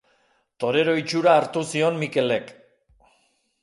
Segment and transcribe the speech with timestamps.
[0.63, 2.53] Torero itxura hartu zion Mikelek.